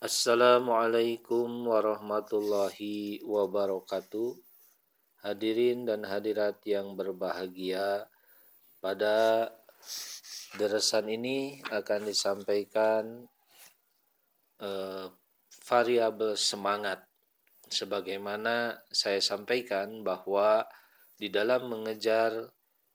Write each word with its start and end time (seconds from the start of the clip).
Assalamualaikum 0.00 1.68
warahmatullahi 1.68 3.20
wabarakatuh. 3.20 4.32
Hadirin 5.20 5.84
dan 5.84 6.08
hadirat 6.08 6.56
yang 6.64 6.96
berbahagia, 6.96 8.08
pada 8.80 9.52
deresan 10.56 11.04
ini 11.04 11.60
akan 11.68 12.08
disampaikan 12.08 13.28
eh, 14.64 15.12
variabel 15.68 16.32
semangat. 16.32 17.04
Sebagaimana 17.68 18.80
saya 18.88 19.20
sampaikan 19.20 20.00
bahwa 20.00 20.64
di 21.20 21.28
dalam 21.28 21.68
mengejar 21.68 22.48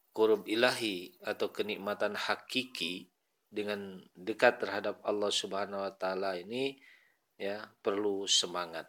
kurub 0.10 0.50
ilahi 0.50 1.14
atau 1.22 1.54
kenikmatan 1.54 2.18
hakiki 2.18 3.14
dengan 3.46 4.02
dekat 4.18 4.58
terhadap 4.58 5.06
Allah 5.06 5.30
Subhanahu 5.30 5.86
wa 5.86 5.94
taala 5.94 6.42
ini 6.42 6.95
ya 7.36 7.68
perlu 7.84 8.24
semangat. 8.28 8.88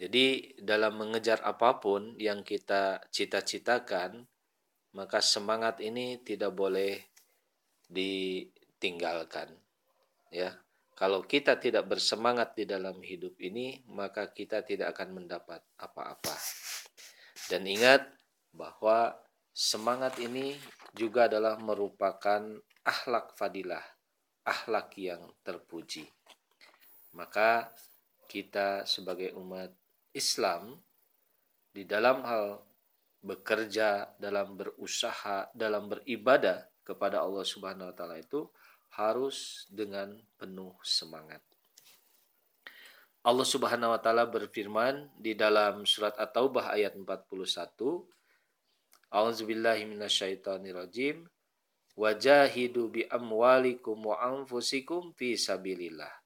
Jadi 0.00 0.58
dalam 0.58 0.98
mengejar 0.98 1.38
apa 1.46 1.78
pun 1.78 2.18
yang 2.18 2.42
kita 2.42 3.06
cita-citakan, 3.12 4.26
maka 4.98 5.22
semangat 5.22 5.78
ini 5.78 6.18
tidak 6.18 6.52
boleh 6.56 6.98
ditinggalkan. 7.86 9.54
Ya. 10.32 10.58
Kalau 10.92 11.24
kita 11.24 11.56
tidak 11.56 11.88
bersemangat 11.88 12.54
di 12.54 12.68
dalam 12.68 13.00
hidup 13.00 13.34
ini, 13.40 13.80
maka 13.90 14.28
kita 14.30 14.62
tidak 14.62 14.94
akan 14.94 15.22
mendapat 15.22 15.64
apa-apa. 15.80 16.36
Dan 17.48 17.66
ingat 17.66 18.06
bahwa 18.52 19.16
semangat 19.50 20.20
ini 20.20 20.54
juga 20.92 21.26
adalah 21.26 21.58
merupakan 21.58 22.44
akhlak 22.84 23.34
fadilah, 23.34 23.82
akhlak 24.44 24.94
yang 25.00 25.26
terpuji 25.42 26.06
maka 27.12 27.72
kita 28.28 28.88
sebagai 28.88 29.36
umat 29.36 29.72
Islam 30.16 30.76
di 31.72 31.84
dalam 31.84 32.24
hal 32.24 32.60
bekerja, 33.22 34.12
dalam 34.18 34.58
berusaha, 34.58 35.48
dalam 35.54 35.88
beribadah 35.88 36.66
kepada 36.82 37.22
Allah 37.22 37.46
Subhanahu 37.46 37.88
wa 37.92 37.96
taala 37.96 38.18
itu 38.18 38.50
harus 38.92 39.68
dengan 39.70 40.12
penuh 40.36 40.74
semangat. 40.84 41.40
Allah 43.22 43.46
Subhanahu 43.46 43.94
wa 43.94 44.00
taala 44.02 44.26
berfirman 44.26 45.06
di 45.14 45.38
dalam 45.38 45.86
surat 45.86 46.18
At-Taubah 46.18 46.74
ayat 46.74 46.98
41 46.98 47.30
A'udzubillahi 49.12 49.86
minasyaitonirrajim 49.86 51.22
wajahidu 51.94 52.88
bi 52.88 53.02
amwalikum 53.06 54.00
wa 54.08 54.16
anfusikum 54.18 55.12
fi 55.14 55.36
sabilillah 55.36 56.21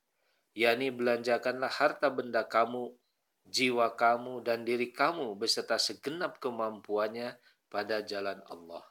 yakni 0.56 0.88
belanjakanlah 0.88 1.68
harta 1.68 2.08
benda 2.08 2.48
kamu, 2.48 2.96
jiwa 3.44 3.92
kamu, 3.92 4.40
dan 4.40 4.64
diri 4.64 4.88
kamu 4.88 5.36
beserta 5.36 5.76
segenap 5.76 6.40
kemampuannya 6.40 7.36
pada 7.68 8.00
jalan 8.00 8.40
Allah. 8.48 8.82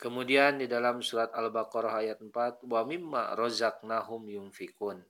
Kemudian 0.00 0.56
di 0.56 0.64
dalam 0.64 1.04
surat 1.04 1.28
Al-Baqarah 1.36 2.00
ayat 2.00 2.24
4, 2.24 2.64
wa 2.64 2.80
mimma 2.88 3.36
rozaknahum 3.36 4.24
yunfikun. 4.32 5.04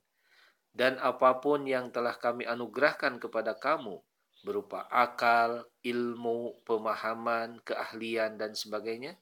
Dan 0.72 0.98
apa 0.98 1.38
pun 1.38 1.62
yang 1.62 1.94
telah 1.94 2.18
kami 2.18 2.42
anugerahkan 2.42 3.22
kepada 3.22 3.55
kamu, 3.55 4.02
berupa 4.42 4.88
akal, 4.91 5.68
ilmu, 5.84 6.58
pemahaman, 6.66 7.61
keahlian, 7.62 8.34
dan 8.41 8.56
sebagainya, 8.56 9.14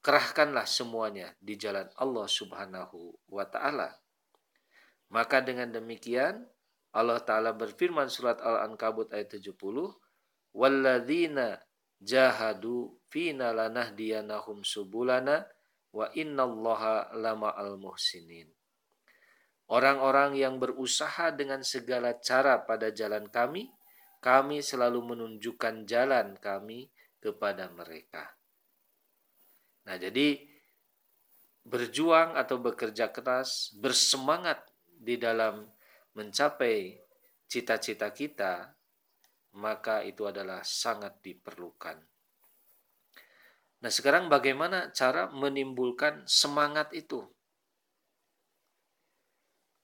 kerahkanlah 0.00 0.64
semuanya 0.64 1.36
di 1.40 1.60
jalan 1.60 1.88
Allah 1.96 2.28
Subhanahu 2.28 3.14
wa 3.28 3.44
taala. 3.44 3.92
Maka 5.12 5.44
dengan 5.44 5.68
demikian 5.68 6.48
Allah 6.90 7.22
taala 7.22 7.54
berfirman 7.54 8.10
surat 8.10 8.40
Al-Ankabut 8.42 9.12
ayat 9.14 9.38
70, 9.38 9.94
"Walladzina 10.56 11.60
jahadu 12.00 12.98
fina 13.12 13.54
lanahdiyanahum 13.54 14.66
subulana 14.66 15.46
wa 15.94 16.10
innallaha 16.16 17.14
lama'al 17.14 17.78
muhsinin." 17.78 18.50
Orang-orang 19.70 20.34
yang 20.34 20.58
berusaha 20.58 21.30
dengan 21.30 21.62
segala 21.62 22.18
cara 22.18 22.58
pada 22.66 22.90
jalan 22.90 23.30
kami, 23.30 23.70
kami 24.18 24.66
selalu 24.66 25.14
menunjukkan 25.14 25.86
jalan 25.86 26.34
kami 26.42 26.90
kepada 27.22 27.70
mereka. 27.70 28.39
Nah, 29.88 29.96
jadi 29.96 30.50
berjuang 31.64 32.36
atau 32.36 32.56
bekerja 32.60 33.12
keras, 33.12 33.72
bersemangat 33.76 34.64
di 34.84 35.16
dalam 35.16 35.68
mencapai 36.16 36.98
cita-cita 37.46 38.10
kita, 38.12 38.74
maka 39.56 40.06
itu 40.06 40.26
adalah 40.26 40.62
sangat 40.62 41.18
diperlukan. 41.24 41.98
Nah, 43.80 43.88
sekarang 43.88 44.28
bagaimana 44.28 44.92
cara 44.92 45.32
menimbulkan 45.32 46.28
semangat 46.28 46.92
itu? 46.92 47.24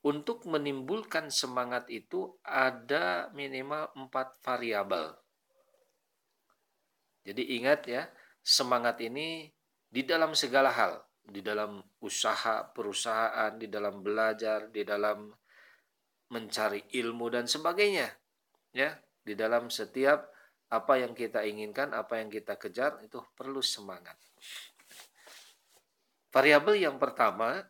Untuk 0.06 0.46
menimbulkan 0.46 1.32
semangat 1.34 1.90
itu 1.90 2.38
ada 2.46 3.26
minimal 3.34 3.90
empat 3.98 4.38
variabel. 4.44 5.18
Jadi 7.26 7.58
ingat 7.58 7.90
ya, 7.90 8.06
semangat 8.38 9.02
ini 9.02 9.50
di 9.96 10.04
dalam 10.04 10.36
segala 10.36 10.68
hal, 10.76 11.00
di 11.24 11.40
dalam 11.40 11.80
usaha, 12.04 12.68
perusahaan, 12.68 13.56
di 13.56 13.72
dalam 13.72 14.04
belajar, 14.04 14.68
di 14.68 14.84
dalam 14.84 15.32
mencari 16.28 16.84
ilmu 17.00 17.32
dan 17.32 17.48
sebagainya. 17.48 18.04
Ya, 18.76 19.00
di 19.24 19.32
dalam 19.32 19.72
setiap 19.72 20.28
apa 20.68 21.00
yang 21.00 21.16
kita 21.16 21.48
inginkan, 21.48 21.96
apa 21.96 22.20
yang 22.20 22.28
kita 22.28 22.60
kejar 22.60 23.00
itu 23.00 23.24
perlu 23.32 23.64
semangat. 23.64 24.20
Variabel 26.28 26.76
yang 26.76 27.00
pertama 27.00 27.64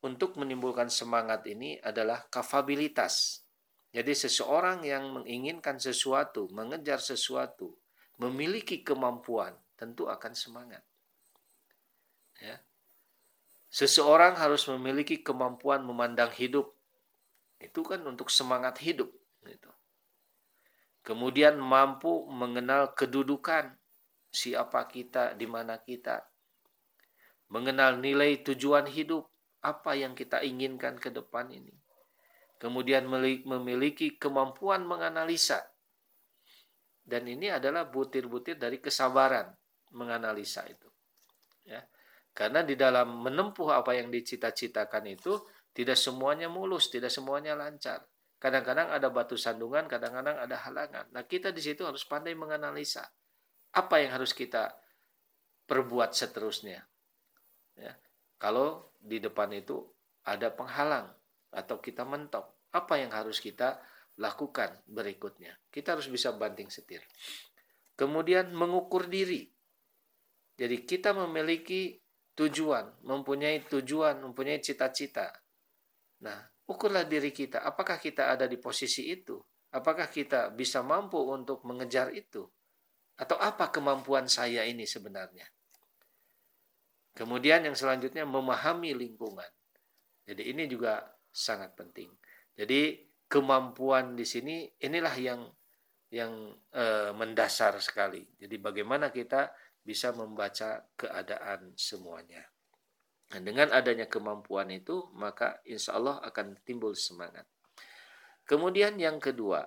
untuk 0.00 0.40
menimbulkan 0.40 0.88
semangat 0.88 1.44
ini 1.52 1.76
adalah 1.84 2.24
kapabilitas. 2.32 3.44
Jadi 3.92 4.16
seseorang 4.16 4.88
yang 4.88 5.20
menginginkan 5.20 5.76
sesuatu, 5.76 6.48
mengejar 6.48 7.04
sesuatu, 7.04 7.76
memiliki 8.16 8.80
kemampuan, 8.80 9.52
tentu 9.76 10.08
akan 10.08 10.32
semangat. 10.32 10.87
Ya. 12.38 12.62
Seseorang 13.68 14.38
harus 14.38 14.64
memiliki 14.70 15.20
kemampuan 15.20 15.84
memandang 15.84 16.32
hidup. 16.32 16.72
Itu 17.58 17.82
kan 17.84 18.00
untuk 18.06 18.30
semangat 18.30 18.78
hidup. 18.80 19.10
Gitu. 19.44 19.70
Kemudian 21.02 21.58
mampu 21.58 22.28
mengenal 22.30 22.92
kedudukan 22.94 23.74
siapa 24.28 24.84
kita, 24.88 25.34
di 25.34 25.46
mana 25.48 25.80
kita. 25.80 26.20
Mengenal 27.48 27.96
nilai 27.96 28.44
tujuan 28.44 28.84
hidup, 28.84 29.24
apa 29.64 29.96
yang 29.96 30.12
kita 30.12 30.44
inginkan 30.44 31.00
ke 31.00 31.08
depan 31.08 31.48
ini. 31.48 31.72
Kemudian 32.58 33.06
memiliki 33.46 34.18
kemampuan 34.18 34.84
menganalisa. 34.84 35.62
Dan 37.08 37.24
ini 37.24 37.48
adalah 37.48 37.88
butir-butir 37.88 38.60
dari 38.60 38.82
kesabaran 38.82 39.48
menganalisa 39.96 40.68
itu. 40.68 40.88
Ya. 41.64 41.80
Karena 42.38 42.62
di 42.62 42.78
dalam 42.78 43.26
menempuh 43.26 43.74
apa 43.74 43.98
yang 43.98 44.14
dicita-citakan 44.14 45.10
itu 45.10 45.34
tidak 45.74 45.98
semuanya 45.98 46.46
mulus, 46.46 46.86
tidak 46.86 47.10
semuanya 47.10 47.58
lancar. 47.58 48.06
Kadang-kadang 48.38 48.94
ada 48.94 49.10
batu 49.10 49.34
sandungan, 49.34 49.90
kadang-kadang 49.90 50.38
ada 50.38 50.54
halangan. 50.62 51.10
Nah, 51.10 51.26
kita 51.26 51.50
di 51.50 51.58
situ 51.58 51.82
harus 51.82 52.06
pandai 52.06 52.38
menganalisa 52.38 53.02
apa 53.74 53.98
yang 53.98 54.14
harus 54.14 54.30
kita 54.30 54.70
perbuat 55.66 56.14
seterusnya. 56.14 56.78
Ya. 57.74 57.98
Kalau 58.38 58.94
di 59.02 59.18
depan 59.18 59.50
itu 59.50 59.82
ada 60.22 60.54
penghalang 60.54 61.10
atau 61.50 61.82
kita 61.82 62.06
mentok, 62.06 62.70
apa 62.70 63.02
yang 63.02 63.10
harus 63.10 63.42
kita 63.42 63.82
lakukan 64.14 64.78
berikutnya? 64.86 65.58
Kita 65.74 65.98
harus 65.98 66.06
bisa 66.06 66.30
banting 66.30 66.70
setir. 66.70 67.02
Kemudian 67.98 68.54
mengukur 68.54 69.10
diri. 69.10 69.50
Jadi 70.54 70.86
kita 70.86 71.10
memiliki 71.10 71.98
tujuan, 72.38 73.02
mempunyai 73.02 73.66
tujuan, 73.66 74.22
mempunyai 74.22 74.62
cita-cita. 74.62 75.34
Nah, 76.22 76.38
ukurlah 76.70 77.02
diri 77.02 77.34
kita, 77.34 77.66
apakah 77.66 77.98
kita 77.98 78.30
ada 78.30 78.46
di 78.46 78.62
posisi 78.62 79.10
itu? 79.10 79.42
Apakah 79.74 80.06
kita 80.06 80.54
bisa 80.54 80.80
mampu 80.86 81.18
untuk 81.18 81.66
mengejar 81.66 82.14
itu? 82.14 82.46
Atau 83.18 83.34
apa 83.42 83.74
kemampuan 83.74 84.30
saya 84.30 84.62
ini 84.62 84.86
sebenarnya? 84.86 85.44
Kemudian 87.18 87.66
yang 87.66 87.74
selanjutnya 87.74 88.22
memahami 88.22 88.94
lingkungan. 88.94 89.50
Jadi 90.22 90.54
ini 90.54 90.70
juga 90.70 91.02
sangat 91.34 91.74
penting. 91.74 92.14
Jadi 92.54 93.10
kemampuan 93.26 94.14
di 94.14 94.22
sini 94.22 94.70
inilah 94.78 95.14
yang 95.18 95.42
yang 96.14 96.54
e, 96.72 97.12
mendasar 97.12 97.76
sekali. 97.82 98.22
Jadi 98.38 98.56
bagaimana 98.62 99.10
kita 99.12 99.50
bisa 99.88 100.12
membaca 100.12 100.84
keadaan 101.00 101.72
semuanya. 101.72 102.44
Nah, 103.32 103.40
dengan 103.40 103.72
adanya 103.72 104.04
kemampuan 104.04 104.68
itu, 104.68 105.08
maka 105.16 105.64
insya 105.64 105.96
Allah 105.96 106.20
akan 106.28 106.60
timbul 106.60 106.92
semangat. 106.92 107.48
Kemudian 108.44 109.00
yang 109.00 109.16
kedua, 109.16 109.64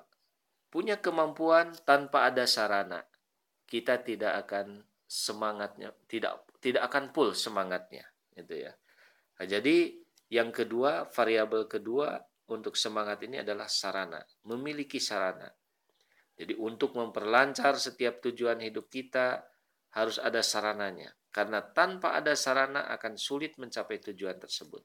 punya 0.70 1.02
kemampuan 1.02 1.74
tanpa 1.90 2.30
ada 2.30 2.46
sarana, 2.46 3.02
kita 3.66 3.98
tidak 4.06 4.46
akan 4.46 4.86
semangatnya, 5.10 5.90
tidak 6.06 6.46
tidak 6.62 6.86
akan 6.86 7.10
full 7.10 7.34
semangatnya, 7.34 8.06
gitu 8.38 8.70
ya. 8.70 8.78
Nah, 9.42 9.46
jadi 9.50 9.98
yang 10.30 10.54
kedua, 10.54 11.10
variabel 11.10 11.66
kedua 11.66 12.22
untuk 12.54 12.78
semangat 12.78 13.26
ini 13.26 13.42
adalah 13.42 13.66
sarana, 13.66 14.22
memiliki 14.46 15.02
sarana. 15.02 15.50
Jadi 16.38 16.58
untuk 16.58 16.94
memperlancar 16.94 17.78
setiap 17.78 18.22
tujuan 18.22 18.62
hidup 18.62 18.90
kita 18.90 19.51
harus 19.96 20.18
ada 20.20 20.40
sarananya. 20.44 21.12
Karena 21.32 21.64
tanpa 21.64 22.16
ada 22.16 22.36
sarana 22.36 22.92
akan 22.92 23.16
sulit 23.16 23.56
mencapai 23.56 24.04
tujuan 24.12 24.36
tersebut. 24.36 24.84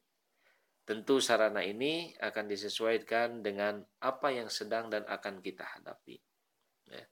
Tentu 0.86 1.18
sarana 1.18 1.66
ini 1.66 2.14
akan 2.22 2.46
disesuaikan 2.46 3.42
dengan 3.42 3.82
apa 4.06 4.30
yang 4.30 4.46
sedang 4.46 4.86
dan 4.86 5.02
akan 5.10 5.42
kita 5.42 5.66
hadapi. 5.66 6.14
Ya. 6.86 7.02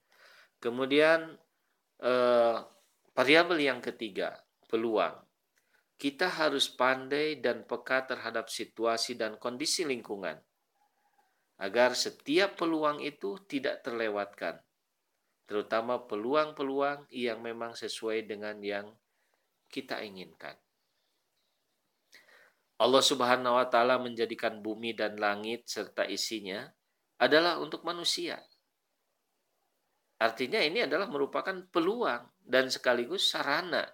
Kemudian 0.62 1.34
eh, 1.98 2.56
variabel 3.10 3.58
yang 3.58 3.82
ketiga, 3.82 4.38
peluang. 4.70 5.18
Kita 5.98 6.30
harus 6.30 6.70
pandai 6.70 7.42
dan 7.42 7.66
peka 7.66 8.06
terhadap 8.06 8.46
situasi 8.46 9.18
dan 9.18 9.38
kondisi 9.38 9.82
lingkungan 9.82 10.38
agar 11.58 11.94
setiap 11.94 12.58
peluang 12.58 12.98
itu 12.98 13.38
tidak 13.46 13.86
terlewatkan, 13.86 14.58
terutama 15.44 16.00
peluang-peluang 16.08 17.08
yang 17.12 17.44
memang 17.44 17.76
sesuai 17.76 18.24
dengan 18.24 18.56
yang 18.64 18.88
kita 19.68 20.00
inginkan. 20.00 20.56
Allah 22.80 23.04
Subhanahu 23.04 23.54
wa 23.54 23.66
taala 23.70 24.02
menjadikan 24.02 24.58
bumi 24.58 24.98
dan 24.98 25.14
langit 25.20 25.68
serta 25.70 26.08
isinya 26.10 26.66
adalah 27.22 27.62
untuk 27.62 27.86
manusia. 27.86 28.42
Artinya 30.18 30.58
ini 30.58 30.82
adalah 30.82 31.06
merupakan 31.06 31.54
peluang 31.70 32.24
dan 32.40 32.72
sekaligus 32.72 33.30
sarana. 33.30 33.84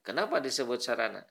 Kenapa 0.00 0.40
disebut 0.40 0.80
sarana? 0.80 1.22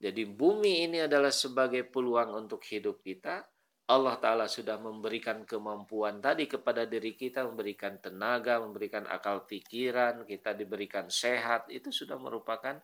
Jadi 0.00 0.24
bumi 0.24 0.88
ini 0.88 1.04
adalah 1.04 1.28
sebagai 1.28 1.84
peluang 1.84 2.32
untuk 2.46 2.64
hidup 2.64 3.04
kita. 3.04 3.44
Allah 3.90 4.14
Ta'ala 4.22 4.46
sudah 4.46 4.78
memberikan 4.78 5.42
kemampuan 5.42 6.22
tadi 6.22 6.46
kepada 6.46 6.86
diri 6.86 7.18
kita, 7.18 7.42
memberikan 7.42 7.98
tenaga, 7.98 8.62
memberikan 8.62 9.02
akal 9.10 9.50
pikiran, 9.50 10.22
kita 10.22 10.54
diberikan 10.54 11.10
sehat, 11.10 11.66
itu 11.74 11.90
sudah 11.90 12.14
merupakan 12.14 12.78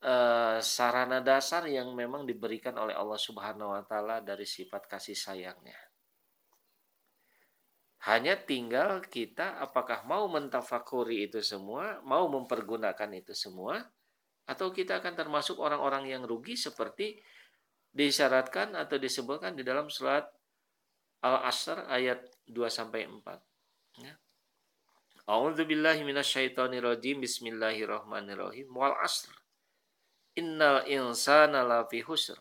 uh, 0.00 0.56
sarana 0.64 1.20
dasar 1.20 1.68
yang 1.68 1.92
memang 1.92 2.24
diberikan 2.24 2.72
oleh 2.80 2.96
Allah 2.96 3.20
Subhanahu 3.20 3.76
wa 3.76 3.84
Ta'ala 3.84 4.24
dari 4.24 4.48
sifat 4.48 4.88
kasih 4.88 5.12
sayangnya. 5.12 5.76
Hanya 8.08 8.34
tinggal 8.34 9.04
kita 9.04 9.60
apakah 9.60 10.08
mau 10.08 10.26
mentafakuri 10.32 11.28
itu 11.28 11.44
semua, 11.44 12.00
mau 12.08 12.24
mempergunakan 12.32 13.10
itu 13.14 13.36
semua, 13.36 13.84
atau 14.48 14.74
kita 14.74 14.98
akan 14.98 15.14
termasuk 15.14 15.60
orang-orang 15.60 16.08
yang 16.08 16.24
rugi 16.24 16.58
seperti 16.58 17.20
disyaratkan 17.92 18.72
atau 18.72 18.96
disebutkan 18.96 19.52
di 19.52 19.62
dalam 19.62 19.92
surat 19.92 20.24
Al-Asr 21.22 21.86
ayat 21.86 22.24
2 22.48 22.66
sampai 22.66 23.06
4. 23.06 24.02
Ya. 24.02 24.16
A'udzu 25.28 25.62
billahi 25.68 26.02
minasyaitonir 26.02 26.82
rajim. 26.82 27.22
Bismillahirrahmanirrahim. 27.22 28.66
Wal 28.74 28.96
'asr. 28.98 29.30
Innal 30.34 30.82
insana 30.90 31.62
lafi 31.62 32.02
husr. 32.02 32.40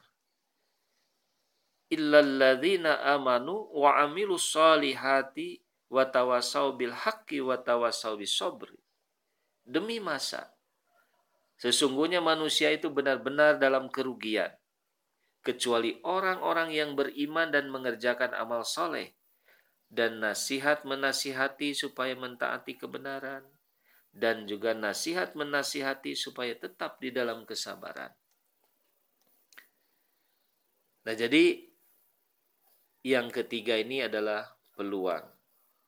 Illalladzina 1.91 3.03
amanu 3.13 3.67
wa 3.75 3.99
amilus 4.01 4.55
solihati 4.55 5.59
wa 5.91 6.07
tawasau 6.07 6.73
bil 6.79 6.95
haqqi 6.95 7.43
wa 7.43 7.59
tawasau 7.59 8.15
bis 8.15 8.31
sabri. 8.31 8.79
Demi 9.61 9.99
masa 10.01 10.55
sesungguhnya 11.61 12.23
manusia 12.23 12.73
itu 12.73 12.89
benar-benar 12.89 13.61
dalam 13.61 13.91
kerugian 13.93 14.49
kecuali 15.41 15.97
orang-orang 16.05 16.69
yang 16.73 16.93
beriman 16.93 17.49
dan 17.49 17.73
mengerjakan 17.73 18.37
amal 18.37 18.61
soleh 18.61 19.17
dan 19.91 20.21
nasihat 20.21 20.87
menasihati 20.87 21.75
supaya 21.75 22.15
mentaati 22.15 22.77
kebenaran 22.77 23.43
dan 24.13 24.47
juga 24.47 24.71
nasihat 24.71 25.35
menasihati 25.35 26.15
supaya 26.15 26.55
tetap 26.55 27.01
di 27.01 27.11
dalam 27.11 27.43
kesabaran. 27.43 28.13
Nah, 31.01 31.15
jadi 31.17 31.57
yang 33.01 33.33
ketiga 33.33 33.81
ini 33.81 34.05
adalah 34.05 34.45
peluang. 34.77 35.25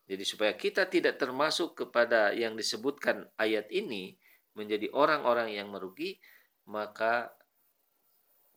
Jadi 0.04 0.24
supaya 0.26 0.52
kita 0.58 0.90
tidak 0.90 1.22
termasuk 1.22 1.78
kepada 1.78 2.34
yang 2.36 2.58
disebutkan 2.58 3.30
ayat 3.40 3.70
ini 3.72 4.18
menjadi 4.58 4.90
orang-orang 4.92 5.54
yang 5.54 5.72
merugi, 5.72 6.20
maka 6.68 7.32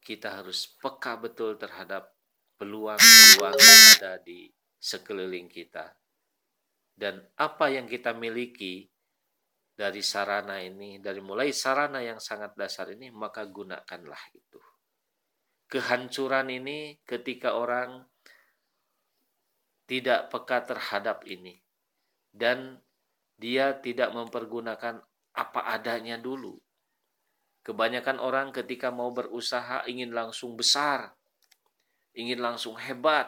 kita 0.07 0.39
harus 0.39 0.71
peka 0.79 1.19
betul 1.19 1.59
terhadap 1.59 2.15
peluang-peluang 2.55 3.59
yang 3.59 3.83
ada 3.99 4.23
di 4.23 4.47
sekeliling 4.79 5.51
kita. 5.51 5.91
Dan 6.95 7.19
apa 7.35 7.75
yang 7.75 7.91
kita 7.91 8.15
miliki 8.15 8.87
dari 9.75 10.01
sarana 10.07 10.63
ini, 10.63 11.03
dari 11.03 11.19
mulai 11.19 11.51
sarana 11.51 11.99
yang 12.07 12.23
sangat 12.23 12.55
dasar 12.55 12.95
ini, 12.95 13.11
maka 13.11 13.43
gunakanlah 13.51 14.23
itu. 14.31 14.63
Kehancuran 15.67 16.55
ini 16.55 17.03
ketika 17.03 17.59
orang 17.59 18.07
tidak 19.91 20.31
peka 20.31 20.63
terhadap 20.71 21.27
ini 21.27 21.59
dan 22.31 22.79
dia 23.35 23.75
tidak 23.83 24.15
mempergunakan 24.15 25.03
apa 25.35 25.61
adanya 25.75 26.17
dulu 26.17 26.57
Kebanyakan 27.67 28.23
orang 28.23 28.55
ketika 28.55 28.95
mau 28.95 29.11
berusaha 29.11 29.83
ingin 29.91 30.15
langsung 30.15 30.55
besar, 30.55 31.11
ingin 32.15 32.39
langsung 32.39 32.79
hebat, 32.79 33.27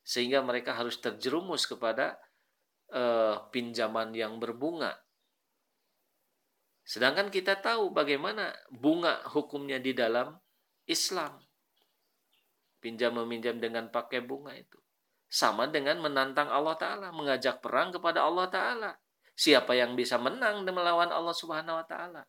sehingga 0.00 0.40
mereka 0.40 0.72
harus 0.72 0.96
terjerumus 1.04 1.68
kepada 1.68 2.16
uh, 2.96 3.44
pinjaman 3.52 4.16
yang 4.16 4.40
berbunga. 4.40 4.96
Sedangkan 6.80 7.28
kita 7.28 7.60
tahu 7.60 7.92
bagaimana 7.92 8.56
bunga 8.72 9.20
hukumnya 9.28 9.76
di 9.76 9.92
dalam 9.92 10.32
Islam. 10.88 11.44
Pinjam 12.80 13.20
meminjam 13.20 13.60
dengan 13.60 13.92
pakai 13.92 14.24
bunga 14.24 14.56
itu. 14.56 14.80
Sama 15.28 15.68
dengan 15.68 16.00
menantang 16.00 16.48
Allah 16.48 16.76
Ta'ala, 16.80 17.08
mengajak 17.12 17.60
perang 17.60 17.92
kepada 17.92 18.24
Allah 18.24 18.48
Ta'ala. 18.48 18.90
Siapa 19.36 19.76
yang 19.76 19.92
bisa 19.92 20.16
menang 20.16 20.64
dan 20.64 20.72
melawan 20.72 21.12
Allah 21.12 21.36
Subhanahu 21.36 21.80
wa 21.80 21.84
Ta'ala? 21.84 22.24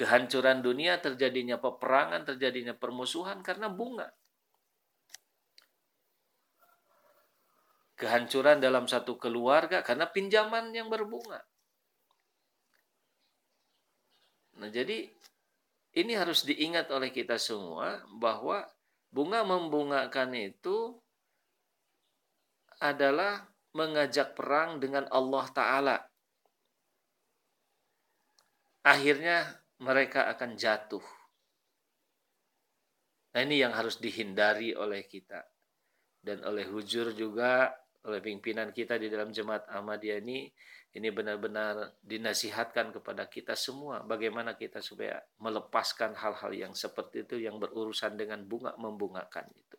Kehancuran 0.00 0.64
dunia, 0.64 0.96
terjadinya 0.96 1.60
peperangan, 1.60 2.24
terjadinya 2.24 2.72
permusuhan 2.72 3.44
karena 3.44 3.68
bunga. 3.68 4.08
Kehancuran 8.00 8.64
dalam 8.64 8.88
satu 8.88 9.20
keluarga 9.20 9.84
karena 9.84 10.08
pinjaman 10.08 10.72
yang 10.72 10.88
berbunga. 10.88 11.44
Nah, 14.56 14.72
jadi 14.72 15.04
ini 16.00 16.12
harus 16.16 16.48
diingat 16.48 16.88
oleh 16.96 17.12
kita 17.12 17.36
semua 17.36 18.00
bahwa 18.16 18.64
bunga 19.12 19.44
membungakan 19.44 20.32
itu 20.32 20.96
adalah 22.80 23.44
mengajak 23.76 24.32
perang 24.32 24.80
dengan 24.80 25.04
Allah 25.12 25.44
Ta'ala. 25.52 25.96
Akhirnya 28.80 29.59
mereka 29.80 30.28
akan 30.28 30.56
jatuh. 30.56 31.04
Nah 33.30 33.40
ini 33.46 33.62
yang 33.62 33.72
harus 33.72 33.96
dihindari 33.96 34.76
oleh 34.76 35.06
kita. 35.08 35.40
Dan 36.20 36.44
oleh 36.44 36.68
hujur 36.68 37.16
juga, 37.16 37.72
oleh 38.04 38.20
pimpinan 38.20 38.76
kita 38.76 39.00
di 39.00 39.08
dalam 39.08 39.32
jemaat 39.32 39.64
Ahmadiyah 39.72 40.20
ini, 40.20 40.52
ini 40.90 41.08
benar-benar 41.08 41.96
dinasihatkan 42.02 42.92
kepada 43.00 43.30
kita 43.30 43.56
semua. 43.56 44.04
Bagaimana 44.04 44.58
kita 44.58 44.82
supaya 44.84 45.16
melepaskan 45.40 46.12
hal-hal 46.18 46.52
yang 46.52 46.72
seperti 46.76 47.24
itu 47.24 47.40
yang 47.40 47.56
berurusan 47.56 48.18
dengan 48.18 48.44
bunga 48.44 48.76
membungakan 48.76 49.48
itu. 49.54 49.78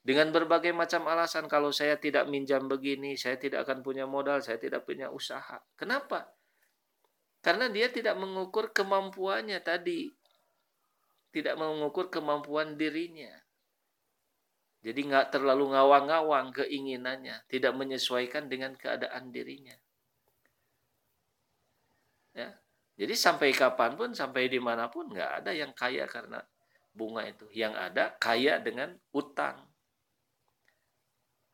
Dengan 0.00 0.32
berbagai 0.32 0.72
macam 0.72 1.06
alasan 1.08 1.44
kalau 1.44 1.70
saya 1.70 2.00
tidak 2.00 2.24
minjam 2.26 2.64
begini, 2.64 3.20
saya 3.20 3.36
tidak 3.36 3.68
akan 3.68 3.84
punya 3.84 4.08
modal, 4.08 4.40
saya 4.40 4.56
tidak 4.56 4.88
punya 4.88 5.12
usaha. 5.12 5.60
Kenapa? 5.76 6.39
Karena 7.40 7.72
dia 7.72 7.88
tidak 7.88 8.20
mengukur 8.20 8.72
kemampuannya 8.76 9.60
tadi. 9.64 10.12
Tidak 11.32 11.56
mengukur 11.56 12.12
kemampuan 12.12 12.76
dirinya. 12.76 13.32
Jadi 14.80 15.00
nggak 15.08 15.32
terlalu 15.32 15.72
ngawang-ngawang 15.72 16.52
keinginannya. 16.52 17.44
Tidak 17.48 17.72
menyesuaikan 17.72 18.48
dengan 18.48 18.76
keadaan 18.76 19.32
dirinya. 19.32 19.76
Ya. 22.36 22.52
Jadi 23.00 23.16
sampai 23.16 23.56
kapan 23.56 23.96
pun, 23.96 24.12
sampai 24.12 24.52
di 24.52 24.60
mana 24.60 24.92
pun 24.92 25.08
nggak 25.08 25.40
ada 25.40 25.56
yang 25.56 25.72
kaya 25.72 26.04
karena 26.04 26.44
bunga 26.92 27.24
itu. 27.24 27.48
Yang 27.56 27.74
ada 27.76 28.04
kaya 28.20 28.60
dengan 28.60 28.92
utang. 29.16 29.64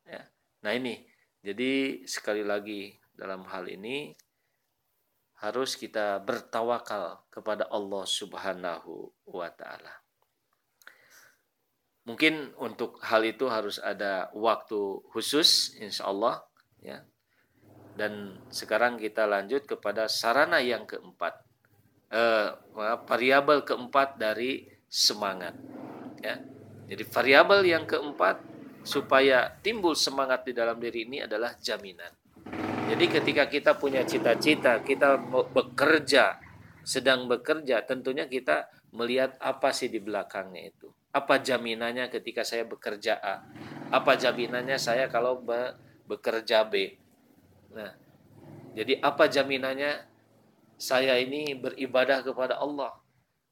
Ya. 0.03 0.27
Nah 0.67 0.73
ini, 0.75 1.07
jadi 1.47 2.03
sekali 2.11 2.43
lagi 2.43 2.99
dalam 3.15 3.47
hal 3.47 3.71
ini 3.71 4.11
harus 5.41 5.77
kita 5.77 6.21
bertawakal 6.25 7.21
kepada 7.29 7.69
Allah 7.69 8.05
Subhanahu 8.09 9.13
wa 9.29 9.49
taala. 9.53 9.93
Mungkin 12.07 12.55
untuk 12.63 13.03
hal 13.03 13.27
itu 13.27 13.51
harus 13.51 13.83
ada 13.83 14.31
waktu 14.33 15.03
khusus 15.11 15.75
insya 15.83 16.07
Allah 16.07 16.47
ya 16.79 17.03
dan 17.97 18.37
sekarang 18.53 19.01
kita 19.01 19.25
lanjut 19.25 19.65
kepada 19.65 20.05
sarana 20.07 20.61
yang 20.61 20.85
keempat. 20.85 21.41
Eh, 22.13 22.49
variabel 23.09 23.65
keempat 23.65 24.21
dari 24.21 24.69
semangat. 24.87 25.57
Ya. 26.21 26.39
Jadi 26.87 27.03
variabel 27.09 27.67
yang 27.67 27.89
keempat 27.89 28.39
supaya 28.87 29.51
timbul 29.65 29.99
semangat 29.99 30.47
di 30.47 30.55
dalam 30.55 30.79
diri 30.79 31.09
ini 31.09 31.25
adalah 31.25 31.57
jaminan. 31.59 32.13
Jadi 32.87 33.05
ketika 33.11 33.45
kita 33.51 33.75
punya 33.75 34.07
cita-cita, 34.07 34.79
kita 34.79 35.19
bekerja, 35.51 36.39
sedang 36.87 37.27
bekerja, 37.27 37.83
tentunya 37.83 38.31
kita 38.31 38.71
melihat 38.95 39.35
apa 39.43 39.75
sih 39.75 39.91
di 39.91 39.99
belakangnya 39.99 40.71
itu. 40.71 40.89
Apa 41.11 41.43
jaminannya 41.43 42.07
ketika 42.15 42.47
saya 42.47 42.63
bekerja 42.63 43.19
A? 43.19 43.43
Apa 43.91 44.15
jaminannya 44.15 44.79
saya 44.79 45.11
kalau 45.11 45.43
be 45.43 45.75
bekerja 46.07 46.63
B? 46.63 46.95
Nah, 47.75 47.91
jadi 48.79 49.03
apa 49.03 49.27
jaminannya 49.27 50.07
saya 50.79 51.19
ini 51.19 51.59
beribadah 51.59 52.23
kepada 52.23 52.63
Allah? 52.63 52.95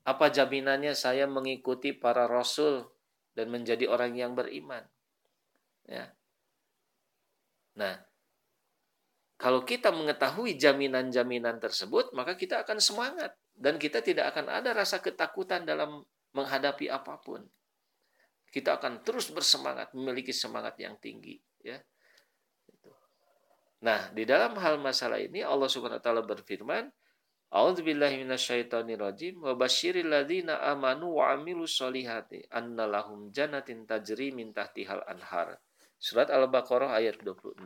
Apa 0.07 0.31
jaminannya 0.31 0.95
saya 0.95 1.26
mengikuti 1.26 1.91
para 1.91 2.31
rasul 2.31 2.87
dan 3.35 3.50
menjadi 3.50 3.91
orang 3.91 4.14
yang 4.14 4.37
beriman? 4.37 4.85
Ya. 5.91 6.12
Nah, 7.75 7.99
kalau 9.44 9.60
kita 9.60 9.92
mengetahui 9.92 10.56
jaminan-jaminan 10.56 11.60
tersebut, 11.60 12.16
maka 12.16 12.32
kita 12.32 12.64
akan 12.64 12.80
semangat 12.80 13.36
dan 13.52 13.76
kita 13.76 14.00
tidak 14.00 14.32
akan 14.32 14.48
ada 14.48 14.72
rasa 14.72 15.04
ketakutan 15.04 15.68
dalam 15.68 16.00
menghadapi 16.32 16.88
apa 16.88 17.20
pun. 17.20 17.44
Kita 18.48 18.80
akan 18.80 19.04
terus 19.04 19.28
bersemangat, 19.28 19.92
memiliki 19.92 20.32
semangat 20.32 20.80
yang 20.80 20.96
tinggi, 20.96 21.36
ya. 21.60 21.76
Nah, 23.84 24.08
di 24.16 24.24
dalam 24.24 24.56
hal 24.56 24.80
masalah 24.80 25.20
ini 25.20 25.44
Allah 25.44 25.68
Subhanahu 25.68 26.00
wa 26.00 26.04
taala 26.08 26.24
berfirman, 26.24 26.88
A'udzubillahi 27.52 28.24
minasyaitonirrajim 28.24 29.44
wa 29.44 29.52
basyiril 29.60 30.08
ladzina 30.08 30.64
amanu 30.72 31.20
wa 31.20 31.36
amilus 31.36 31.76
solihati 31.76 32.48
anna 32.48 32.88
lahum 32.88 33.28
jannatin 33.28 33.84
tajri 33.84 34.32
min 34.32 34.56
tahtihal 34.56 35.04
anhar. 35.04 35.60
Surat 36.00 36.32
Al-Baqarah 36.32 36.96
ayat 36.96 37.20
26. 37.20 37.60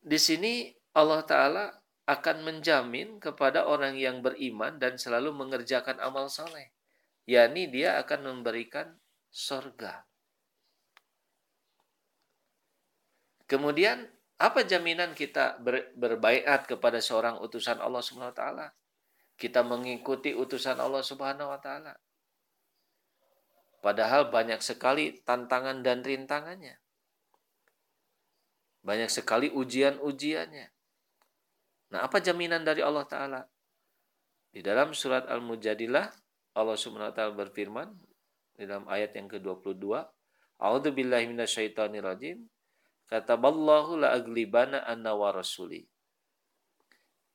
Di 0.00 0.16
sini 0.16 0.72
Allah 0.96 1.20
taala 1.28 1.64
akan 2.08 2.42
menjamin 2.42 3.22
kepada 3.22 3.68
orang 3.70 3.94
yang 3.94 4.24
beriman 4.24 4.80
dan 4.80 4.98
selalu 4.98 5.30
mengerjakan 5.30 6.00
amal 6.02 6.26
soleh. 6.26 6.72
yakni 7.30 7.70
dia 7.70 7.94
akan 8.02 8.26
memberikan 8.26 8.98
sorga. 9.30 10.02
Kemudian 13.46 14.02
apa 14.40 14.66
jaminan 14.66 15.14
kita 15.14 15.62
ber, 15.62 15.94
berbaiat 15.94 16.66
kepada 16.66 16.98
seorang 16.98 17.38
utusan 17.38 17.78
Allah 17.78 18.02
Subhanahu 18.02 18.34
wa 18.34 18.38
taala? 18.40 18.66
Kita 19.38 19.62
mengikuti 19.62 20.34
utusan 20.34 20.80
Allah 20.82 21.04
Subhanahu 21.06 21.54
wa 21.54 21.60
taala. 21.62 21.94
Padahal 23.78 24.32
banyak 24.32 24.58
sekali 24.64 25.22
tantangan 25.22 25.86
dan 25.86 26.02
rintangannya. 26.02 26.79
Banyak 28.80 29.12
sekali 29.12 29.52
ujian-ujiannya. 29.52 30.66
Nah, 31.90 32.00
apa 32.06 32.22
jaminan 32.22 32.64
dari 32.64 32.80
Allah 32.80 33.04
taala? 33.04 33.40
Di 34.50 34.64
dalam 34.64 34.96
surat 34.96 35.28
Al-Mujadilah 35.28 36.10
Allah 36.56 36.78
Subhanahu 36.78 37.12
wa 37.12 37.16
taala 37.16 37.34
berfirman 37.36 37.88
di 38.56 38.64
dalam 38.66 38.86
ayat 38.90 39.14
yang 39.16 39.30
ke-22, 39.30 39.84
A'udzu 40.60 40.92
billahi 40.92 41.24
minasyaitonir 41.32 42.04
rajim. 42.04 42.44
Kataballahu 43.08 44.04
la 44.04 44.14
aglibana 44.14 44.84
anna 44.84 45.16
wa 45.16 45.32
rasuli. 45.32 45.88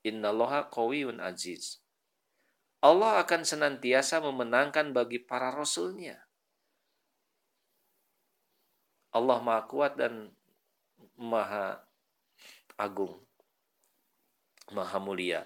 Innallaha 0.05 0.69
qawiyun 0.69 1.17
aziz. 1.17 1.81
Allah 2.85 3.17
akan 3.25 3.41
senantiasa 3.41 4.21
memenangkan 4.21 4.93
bagi 4.93 5.17
para 5.17 5.49
rasulnya. 5.49 6.21
Allah 9.09 9.41
maha 9.41 9.65
kuat 9.65 9.97
dan 9.97 10.29
maha 11.19 11.79
agung. 12.75 13.19
Maha 14.73 14.97
mulia. 14.97 15.45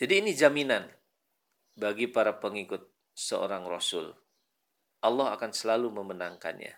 Jadi 0.00 0.24
ini 0.24 0.32
jaminan 0.32 0.88
bagi 1.76 2.08
para 2.08 2.32
pengikut 2.40 2.88
seorang 3.12 3.68
rasul. 3.68 4.16
Allah 5.04 5.36
akan 5.36 5.52
selalu 5.52 5.92
memenangkannya. 5.92 6.72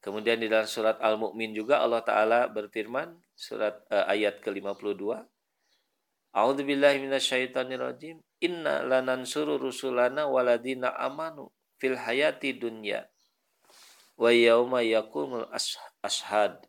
Kemudian 0.00 0.40
di 0.40 0.48
dalam 0.48 0.64
surat 0.64 0.96
Al-Mu'min 1.04 1.52
juga 1.52 1.84
Allah 1.84 2.00
Ta'ala 2.00 2.48
berfirman, 2.48 3.20
surat 3.36 3.84
uh, 3.92 4.08
ayat 4.08 4.40
ke-52, 4.40 5.04
A'udzu 6.32 6.62
billahi 6.64 7.02
minasyaitonir 7.04 7.82
Inna 8.40 8.80
lanansuru 8.86 9.60
rusulana 9.60 10.24
waladina 10.24 10.96
amanu 10.96 11.52
fil 11.76 12.00
hayati 12.00 12.56
dunya 12.56 13.04
wa 14.20 14.28
yauma 14.28 14.84
yaqumul 14.84 15.48
ashad. 16.04 16.60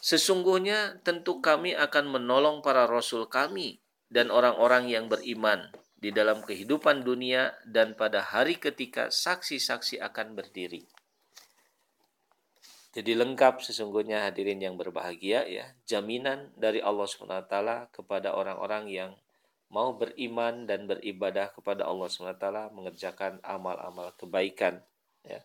Sesungguhnya 0.00 1.00
tentu 1.04 1.44
kami 1.44 1.76
akan 1.76 2.08
menolong 2.08 2.64
para 2.64 2.88
rasul 2.88 3.28
kami 3.28 3.84
dan 4.08 4.32
orang-orang 4.32 4.88
yang 4.88 5.08
beriman 5.08 5.68
di 5.96 6.12
dalam 6.12 6.44
kehidupan 6.44 7.04
dunia 7.04 7.56
dan 7.64 7.96
pada 7.96 8.20
hari 8.20 8.60
ketika 8.60 9.08
saksi-saksi 9.08 10.00
akan 10.00 10.36
berdiri. 10.36 10.84
Jadi 12.94 13.16
lengkap 13.16 13.64
sesungguhnya 13.64 14.28
hadirin 14.28 14.60
yang 14.60 14.76
berbahagia 14.76 15.48
ya, 15.48 15.66
jaminan 15.88 16.52
dari 16.54 16.78
Allah 16.78 17.08
SWT 17.08 17.56
kepada 17.90 18.36
orang-orang 18.36 18.86
yang 18.86 19.10
mau 19.74 19.98
beriman 19.98 20.70
dan 20.70 20.86
beribadah 20.86 21.50
kepada 21.50 21.82
Allah 21.82 22.06
SWT 22.06 22.70
mengerjakan 22.70 23.42
amal-amal 23.42 24.14
kebaikan 24.14 24.78
ya. 25.26 25.42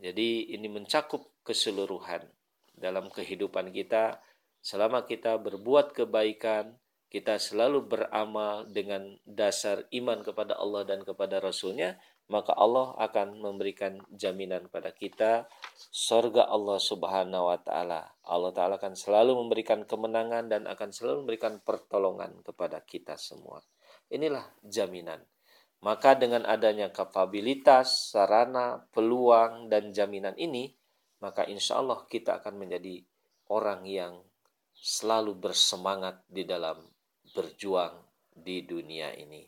Jadi 0.00 0.56
ini 0.56 0.72
mencakup 0.72 1.28
keseluruhan 1.44 2.24
dalam 2.72 3.12
kehidupan 3.12 3.68
kita 3.76 4.16
selama 4.64 5.04
kita 5.04 5.36
berbuat 5.36 5.92
kebaikan 5.92 6.72
kita 7.08 7.40
selalu 7.40 7.88
beramal 7.88 8.68
dengan 8.68 9.16
dasar 9.24 9.88
iman 9.96 10.20
kepada 10.20 10.60
Allah 10.60 10.84
dan 10.84 11.00
kepada 11.00 11.40
Rasulnya, 11.40 11.96
maka 12.28 12.52
Allah 12.52 12.92
akan 13.00 13.40
memberikan 13.40 14.04
jaminan 14.12 14.68
pada 14.68 14.92
kita 14.92 15.48
sorga 15.88 16.44
Allah 16.44 16.76
subhanahu 16.76 17.48
wa 17.48 17.56
ta'ala. 17.56 18.04
Allah 18.28 18.52
ta'ala 18.52 18.76
akan 18.76 18.92
selalu 18.92 19.32
memberikan 19.40 19.88
kemenangan 19.88 20.52
dan 20.52 20.68
akan 20.68 20.92
selalu 20.92 21.24
memberikan 21.24 21.56
pertolongan 21.64 22.44
kepada 22.44 22.84
kita 22.84 23.16
semua. 23.16 23.64
Inilah 24.12 24.44
jaminan. 24.60 25.24
Maka 25.80 26.18
dengan 26.18 26.44
adanya 26.44 26.92
kapabilitas, 26.92 28.12
sarana, 28.12 28.82
peluang, 28.92 29.72
dan 29.72 29.94
jaminan 29.94 30.36
ini, 30.36 30.74
maka 31.24 31.48
insya 31.48 31.80
Allah 31.80 32.04
kita 32.10 32.42
akan 32.42 32.60
menjadi 32.60 33.00
orang 33.48 33.88
yang 33.88 34.20
selalu 34.76 35.38
bersemangat 35.38 36.20
di 36.28 36.44
dalam 36.44 36.82
berjuang 37.32 37.94
di 38.34 38.66
dunia 38.66 39.14
ini. 39.16 39.46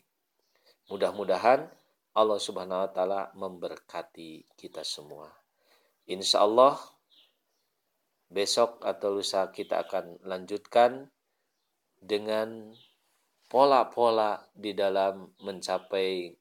Mudah-mudahan 0.91 1.80
Allah 2.11 2.39
Subhanahu 2.39 2.83
wa 2.83 2.91
taala 2.91 3.21
memberkati 3.39 4.51
kita 4.59 4.83
semua. 4.83 5.31
Insya 6.11 6.43
Allah 6.43 6.75
besok 8.31 8.83
atau 8.83 9.15
lusa 9.15 9.47
kita 9.51 9.87
akan 9.87 10.19
lanjutkan 10.27 11.11
dengan 11.99 12.71
pola-pola 13.51 14.47
di 14.55 14.71
dalam 14.71 15.35
mencapai 15.43 16.35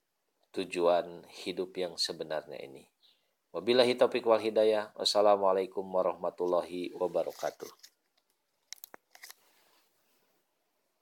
tujuan 0.50 1.26
hidup 1.46 1.74
yang 1.78 1.94
sebenarnya 1.94 2.58
ini. 2.62 2.86
Wabillahi 3.50 3.98
taufiq 3.98 4.26
wal 4.26 4.38
hidayah. 4.38 4.94
Wassalamualaikum 4.94 5.82
warahmatullahi 5.82 6.94
wabarakatuh. 6.94 7.89